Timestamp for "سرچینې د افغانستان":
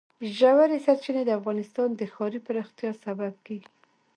0.85-1.89